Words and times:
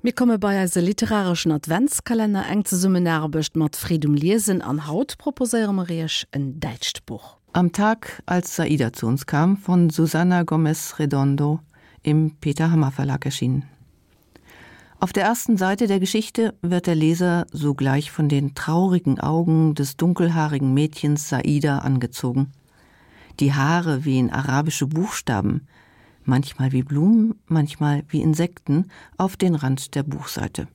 Mir 0.00 0.12
komme 0.12 0.38
bei 0.38 0.64
se 0.68 0.78
literarischen 0.78 1.50
Adventskalender 1.50 2.46
eng 2.46 2.64
ze 2.64 2.76
summen 2.76 3.04
erbecht 3.06 3.56
mat 3.56 3.74
Friedum 3.74 4.14
Lisen 4.14 4.62
an 4.62 4.86
Haut 4.86 5.18
proposéieremrich 5.18 6.24
en 6.30 6.60
Deitchtbuch. 6.60 7.38
Am 7.52 7.72
Tag, 7.72 8.22
als 8.24 8.54
Saida 8.54 8.92
zu 8.92 9.08
uns 9.08 9.26
kam, 9.26 9.56
von 9.56 9.90
Susanna 9.90 10.44
Gomez 10.44 11.00
Redondo 11.00 11.58
im 12.04 12.36
Peter 12.40 12.70
Hammer 12.70 12.92
Verlag 12.92 13.24
erschienen. 13.24 13.64
Auf 15.00 15.12
der 15.12 15.24
ersten 15.24 15.56
Seite 15.56 15.88
der 15.88 15.98
Geschichte 15.98 16.54
wird 16.62 16.86
der 16.86 16.94
Leser 16.94 17.46
sogleich 17.50 18.12
von 18.12 18.28
den 18.28 18.54
traurigen 18.54 19.18
Augen 19.18 19.74
des 19.74 19.96
dunkelhaarigen 19.96 20.72
Mädchens 20.74 21.28
Saida 21.28 21.78
angezogen. 21.78 22.52
Die 23.40 23.52
Haare 23.52 24.04
wie 24.04 24.20
in 24.20 24.30
arabische 24.30 24.86
Buchstaben, 24.86 25.66
manchmal 26.28 26.72
wie 26.72 26.82
Blumen, 26.82 27.34
manchmal 27.46 28.04
wie 28.08 28.22
Insekten 28.22 28.86
auf 29.16 29.36
den 29.36 29.54
Rand 29.54 29.94
der 29.94 30.02
Buchseite. 30.02 30.68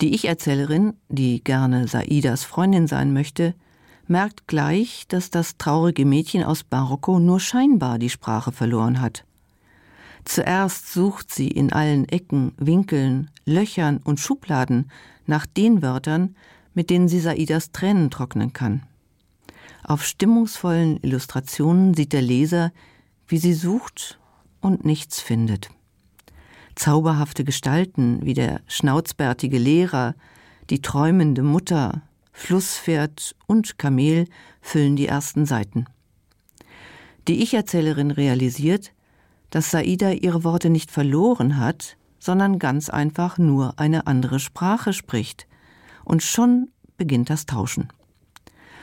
Die 0.00 0.14
Ich-Erzählerin, 0.14 0.94
die 1.08 1.44
gerne 1.44 1.86
Saidas 1.86 2.44
Freundin 2.44 2.86
sein 2.86 3.12
möchte, 3.12 3.54
merkt 4.06 4.48
gleich, 4.48 5.04
dass 5.08 5.30
das 5.30 5.56
traurige 5.58 6.04
Mädchen 6.04 6.42
aus 6.42 6.64
Marokko 6.70 7.20
nur 7.20 7.38
scheinbar 7.38 7.98
die 7.98 8.10
Sprache 8.10 8.50
verloren 8.50 9.00
hat. 9.00 9.24
Zuerst 10.24 10.92
sucht 10.92 11.32
sie 11.32 11.48
in 11.48 11.72
allen 11.72 12.08
Ecken, 12.08 12.52
Winkeln, 12.56 13.30
Löchern 13.44 13.98
und 13.98 14.18
Schubladen 14.18 14.90
nach 15.26 15.46
den 15.46 15.82
Wörtern, 15.82 16.34
mit 16.74 16.90
denen 16.90 17.08
sie 17.08 17.20
Saidas 17.20 17.72
Tränen 17.72 18.10
trocknen 18.10 18.52
kann. 18.52 18.82
Auf 19.84 20.04
stimmungsvollen 20.04 20.98
Illustrationen 21.02 21.94
sieht 21.94 22.12
der 22.12 22.22
Leser, 22.22 22.72
wie 23.30 23.38
sie 23.38 23.54
sucht 23.54 24.18
und 24.60 24.84
nichts 24.84 25.20
findet. 25.20 25.70
Zauberhafte 26.74 27.44
Gestalten 27.44 28.24
wie 28.24 28.34
der 28.34 28.60
schnauzbärtige 28.66 29.58
Lehrer, 29.58 30.14
die 30.68 30.82
träumende 30.82 31.42
Mutter, 31.42 32.02
Flusspferd 32.32 33.36
und 33.46 33.78
Kamel 33.78 34.26
füllen 34.60 34.96
die 34.96 35.06
ersten 35.06 35.46
Seiten. 35.46 35.86
Die 37.28 37.42
Ich-Erzählerin 37.42 38.10
realisiert, 38.10 38.92
dass 39.50 39.70
Saida 39.70 40.10
ihre 40.12 40.42
Worte 40.42 40.70
nicht 40.70 40.90
verloren 40.90 41.56
hat, 41.58 41.96
sondern 42.18 42.58
ganz 42.58 42.88
einfach 42.88 43.38
nur 43.38 43.78
eine 43.78 44.06
andere 44.06 44.40
Sprache 44.40 44.92
spricht. 44.92 45.46
Und 46.04 46.22
schon 46.22 46.70
beginnt 46.96 47.30
das 47.30 47.46
Tauschen. 47.46 47.88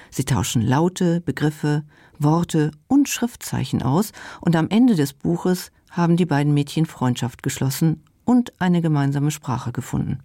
Sie 0.10 0.26
tauschen 0.26 0.62
Laute, 0.62 1.22
Begriffe, 1.22 1.84
Worte 2.20 2.72
und 2.88 3.10
Schriftzeichen 3.10 3.82
aus, 3.82 4.12
und 4.42 4.56
am 4.56 4.70
Ende 4.70 4.96
des 4.96 5.14
Buches 5.14 5.72
haben 5.90 6.18
die 6.18 6.26
beiden 6.26 6.54
Mädchen 6.54 6.86
Freundschaft 6.86 7.44
geschlossen 7.44 8.04
und 8.26 8.54
eine 8.60 8.82
gemeinsame 8.82 9.32
Sprache 9.32 9.72
gefunden. 9.72 10.20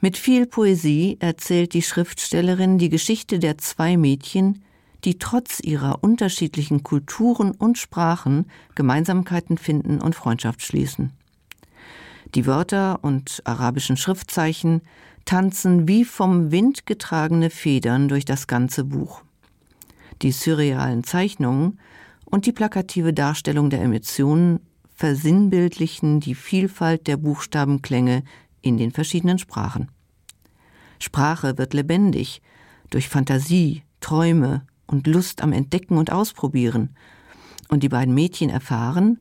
Mit 0.00 0.16
viel 0.16 0.46
Poesie 0.46 1.18
erzählt 1.20 1.74
die 1.74 1.82
Schriftstellerin 1.82 2.78
die 2.78 2.88
Geschichte 2.88 3.38
der 3.38 3.58
zwei 3.58 3.96
Mädchen, 3.96 4.62
die 5.04 5.18
trotz 5.18 5.60
ihrer 5.60 6.02
unterschiedlichen 6.02 6.82
Kulturen 6.82 7.52
und 7.52 7.78
Sprachen 7.78 8.46
Gemeinsamkeiten 8.74 9.58
finden 9.58 10.00
und 10.00 10.14
Freundschaft 10.14 10.62
schließen. 10.62 11.12
Die 12.34 12.46
Wörter 12.46 13.00
und 13.02 13.42
arabischen 13.44 13.96
Schriftzeichen 13.96 14.82
tanzen 15.24 15.88
wie 15.88 16.04
vom 16.04 16.50
Wind 16.50 16.86
getragene 16.86 17.50
Federn 17.50 18.08
durch 18.08 18.24
das 18.24 18.46
ganze 18.46 18.84
Buch. 18.84 19.22
Die 20.22 20.32
surrealen 20.32 21.02
Zeichnungen 21.02 21.78
und 22.24 22.46
die 22.46 22.52
plakative 22.52 23.12
Darstellung 23.12 23.70
der 23.70 23.82
Emotionen 23.82 24.60
versinnbildlichen 24.94 26.20
die 26.20 26.34
Vielfalt 26.34 27.06
der 27.06 27.16
Buchstabenklänge 27.16 28.22
in 28.60 28.76
den 28.76 28.92
verschiedenen 28.92 29.38
Sprachen. 29.38 29.90
Sprache 30.98 31.56
wird 31.56 31.72
lebendig 31.72 32.42
durch 32.90 33.08
Fantasie, 33.08 33.82
Träume 34.00 34.66
und 34.86 35.06
Lust 35.06 35.42
am 35.42 35.52
Entdecken 35.52 35.96
und 35.96 36.12
Ausprobieren, 36.12 36.94
und 37.68 37.82
die 37.82 37.88
beiden 37.88 38.14
Mädchen 38.14 38.50
erfahren, 38.50 39.20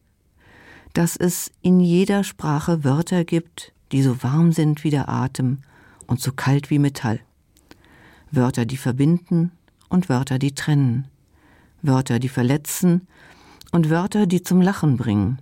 dass 1.00 1.16
es 1.16 1.50
in 1.62 1.80
jeder 1.80 2.26
Sprache 2.26 2.84
Wörter 2.84 3.24
gibt, 3.24 3.72
die 3.94 4.02
so 4.02 4.22
warm 4.22 4.52
sind 4.52 4.84
wie 4.84 4.90
der 4.90 5.08
Atem 5.08 5.60
und 6.08 6.20
so 6.20 6.34
kalt 6.34 6.70
wie 6.70 6.78
Metall. 6.78 7.22
Wörter, 8.32 8.66
die 8.66 8.76
verbinden 8.76 9.54
und 9.88 10.10
Wörter, 10.10 10.40
die 10.40 10.54
trennen. 10.54 11.08
Wörter, 11.82 12.20
die 12.20 12.28
verletzen 12.28 13.08
und 13.72 13.90
Wörter, 13.90 14.26
die 14.26 14.44
zum 14.44 14.60
Lachen 14.60 14.98
bringen. 14.98 15.40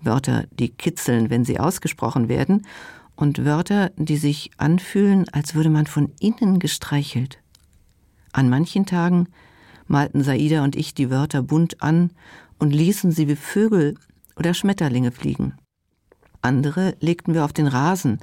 Wörter, 0.00 0.46
die 0.50 0.70
kitzeln, 0.70 1.30
wenn 1.30 1.44
sie 1.44 1.60
ausgesprochen 1.60 2.28
werden 2.28 2.66
und 3.14 3.44
Wörter, 3.44 3.92
die 3.96 4.16
sich 4.16 4.50
anfühlen, 4.56 5.28
als 5.28 5.54
würde 5.54 5.70
man 5.70 5.86
von 5.86 6.10
innen 6.18 6.58
gestreichelt. 6.58 7.38
An 8.32 8.50
manchen 8.50 8.86
Tagen 8.86 9.28
malten 9.86 10.24
Saida 10.24 10.64
und 10.64 10.74
ich 10.74 10.94
die 10.94 11.10
Wörter 11.10 11.42
bunt 11.42 11.80
an 11.80 12.10
und 12.58 12.72
ließen 12.72 13.12
sie 13.12 13.28
wie 13.28 13.36
Vögel 13.36 13.94
oder 14.40 14.54
Schmetterlinge 14.54 15.12
fliegen. 15.12 15.52
Andere 16.40 16.96
legten 17.00 17.34
wir 17.34 17.44
auf 17.44 17.52
den 17.52 17.66
Rasen, 17.66 18.20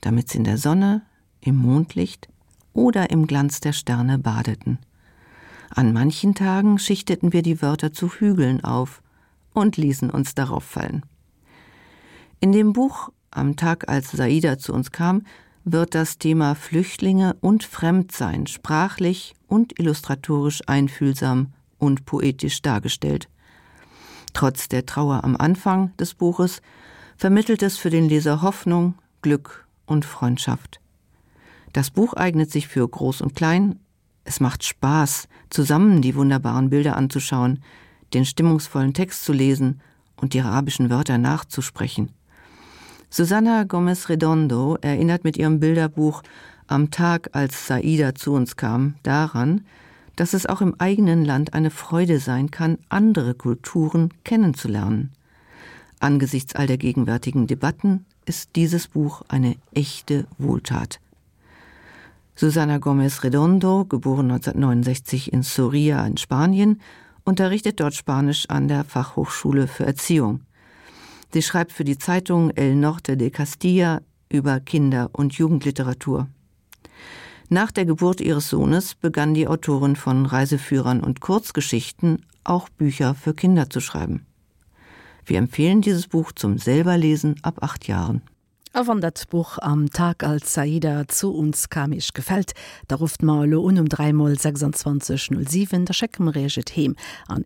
damit 0.00 0.30
sie 0.30 0.38
in 0.38 0.44
der 0.44 0.56
Sonne, 0.56 1.02
im 1.42 1.56
Mondlicht 1.56 2.30
oder 2.72 3.10
im 3.10 3.26
Glanz 3.26 3.60
der 3.60 3.74
Sterne 3.74 4.18
badeten. 4.18 4.78
An 5.68 5.92
manchen 5.92 6.34
Tagen 6.34 6.78
schichteten 6.78 7.34
wir 7.34 7.42
die 7.42 7.60
Wörter 7.60 7.92
zu 7.92 8.08
Hügeln 8.08 8.64
auf 8.64 9.02
und 9.52 9.76
ließen 9.76 10.08
uns 10.08 10.34
darauf 10.34 10.64
fallen. 10.64 11.04
In 12.40 12.52
dem 12.52 12.72
Buch 12.72 13.10
Am 13.30 13.56
Tag, 13.56 13.90
als 13.90 14.12
Saida 14.12 14.56
zu 14.56 14.72
uns 14.72 14.90
kam, 14.90 15.24
wird 15.64 15.94
das 15.94 16.16
Thema 16.16 16.54
Flüchtlinge 16.54 17.36
und 17.42 17.62
Fremdsein 17.62 18.46
sprachlich 18.46 19.34
und 19.46 19.78
illustratorisch 19.78 20.62
einfühlsam 20.66 21.52
und 21.76 22.06
poetisch 22.06 22.62
dargestellt. 22.62 23.28
Trotz 24.38 24.68
der 24.68 24.86
Trauer 24.86 25.24
am 25.24 25.34
Anfang 25.34 25.96
des 25.96 26.14
Buches 26.14 26.62
vermittelt 27.16 27.60
es 27.60 27.76
für 27.76 27.90
den 27.90 28.08
Leser 28.08 28.40
Hoffnung, 28.40 28.94
Glück 29.20 29.66
und 29.84 30.04
Freundschaft. 30.04 30.78
Das 31.72 31.90
Buch 31.90 32.14
eignet 32.14 32.52
sich 32.52 32.68
für 32.68 32.86
groß 32.88 33.20
und 33.20 33.34
klein. 33.34 33.80
Es 34.22 34.38
macht 34.38 34.62
Spaß, 34.62 35.26
zusammen 35.50 36.02
die 36.02 36.14
wunderbaren 36.14 36.70
Bilder 36.70 36.96
anzuschauen, 36.96 37.64
den 38.14 38.24
stimmungsvollen 38.24 38.94
Text 38.94 39.24
zu 39.24 39.32
lesen 39.32 39.80
und 40.14 40.34
die 40.34 40.40
arabischen 40.40 40.88
Wörter 40.88 41.18
nachzusprechen. 41.18 42.12
Susanna 43.10 43.64
Gomez 43.64 44.08
Redondo 44.08 44.78
erinnert 44.80 45.24
mit 45.24 45.36
ihrem 45.36 45.58
Bilderbuch 45.58 46.22
am 46.68 46.92
Tag, 46.92 47.30
als 47.32 47.66
Saida 47.66 48.14
zu 48.14 48.34
uns 48.34 48.54
kam, 48.54 48.94
daran, 49.02 49.62
dass 50.18 50.34
es 50.34 50.46
auch 50.46 50.60
im 50.60 50.74
eigenen 50.78 51.24
Land 51.24 51.54
eine 51.54 51.70
Freude 51.70 52.18
sein 52.18 52.50
kann, 52.50 52.78
andere 52.88 53.34
Kulturen 53.34 54.12
kennenzulernen. 54.24 55.12
Angesichts 56.00 56.56
all 56.56 56.66
der 56.66 56.76
gegenwärtigen 56.76 57.46
Debatten 57.46 58.04
ist 58.26 58.56
dieses 58.56 58.88
Buch 58.88 59.22
eine 59.28 59.54
echte 59.72 60.26
Wohltat. 60.36 60.98
Susana 62.34 62.78
Gomez 62.78 63.22
Redondo, 63.22 63.84
geboren 63.84 64.32
1969 64.32 65.32
in 65.32 65.44
Soria 65.44 66.04
in 66.04 66.16
Spanien, 66.16 66.80
unterrichtet 67.24 67.78
dort 67.78 67.94
Spanisch 67.94 68.46
an 68.48 68.66
der 68.66 68.82
Fachhochschule 68.82 69.68
für 69.68 69.86
Erziehung. 69.86 70.40
Sie 71.32 71.42
schreibt 71.42 71.70
für 71.70 71.84
die 71.84 71.98
Zeitung 71.98 72.50
El 72.50 72.74
Norte 72.74 73.16
de 73.16 73.30
Castilla 73.30 74.00
über 74.28 74.58
Kinder- 74.58 75.10
und 75.12 75.34
Jugendliteratur. 75.34 76.26
Nach 77.50 77.70
der 77.72 77.86
Geburt 77.86 78.20
ihres 78.20 78.50
Sohnes 78.50 78.94
begann 78.94 79.32
die 79.32 79.48
Autorin 79.48 79.96
von 79.96 80.26
Reiseführern 80.26 81.00
und 81.02 81.20
Kurzgeschichten 81.20 82.26
auch 82.44 82.68
Bücher 82.68 83.14
für 83.14 83.32
Kinder 83.32 83.70
zu 83.70 83.80
schreiben. 83.80 84.26
Wir 85.24 85.38
empfehlen 85.38 85.80
dieses 85.80 86.08
Buch 86.08 86.32
zum 86.32 86.58
selberlesen 86.58 87.36
ab 87.42 87.62
acht 87.62 87.88
Jahren. 87.88 88.22
A 88.74 88.86
wann 88.86 89.00
dat 89.00 89.24
Buch 89.30 89.58
am 89.62 89.88
Tag 89.88 90.22
als 90.24 90.52
Saida 90.52 91.08
zu 91.08 91.34
uns 91.34 91.70
kam 91.70 91.92
ich 91.92 92.12
gefällt, 92.12 92.52
da 92.86 92.96
ruft 92.96 93.22
mal 93.22 93.52
un 93.54 93.78
um 93.78 93.88
3 93.88 94.12
2607 94.36 95.86
der 95.86 95.94
Scheckemreget 95.94 96.76
hem 96.76 96.94
an 97.28 97.44